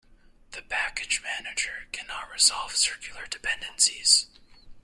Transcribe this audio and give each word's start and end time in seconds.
The 0.49 0.63
package 0.63 1.21
manager 1.21 1.87
cannot 1.91 2.31
resolve 2.31 2.75
circular 2.75 3.27
dependencies. 3.27 4.25